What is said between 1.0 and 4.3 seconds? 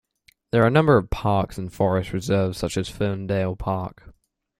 parks and forest reserves such as Ferndale Park.